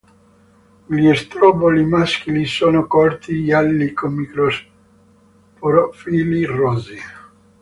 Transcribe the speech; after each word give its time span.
Gli 0.87 1.13
strobili 1.13 1.85
maschili 1.85 2.45
sono 2.47 2.87
corti, 2.87 3.45
gialli 3.45 3.93
con 3.93 4.15
microsporofilli 4.15 6.43
rossi. 6.45 6.97